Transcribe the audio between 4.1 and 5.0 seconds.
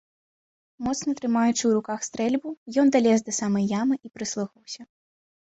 прыслухаўся.